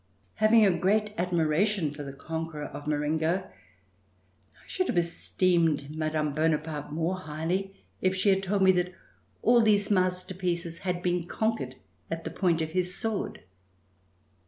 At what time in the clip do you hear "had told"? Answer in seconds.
8.29-8.63